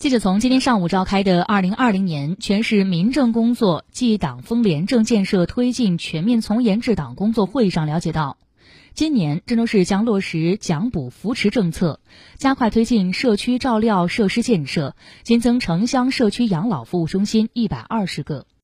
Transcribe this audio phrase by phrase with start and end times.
[0.00, 8.38] 记者从今天上午召开的二零二零年全市民政工作暨党风廉政建设推进全面从严治党工作会议上了解到
[8.94, 12.00] 今年郑州市将落实奖补扶持政策
[12.38, 18.46] 加快推进社区照料设施建设新增城乡社区养老服务中心一百二十个。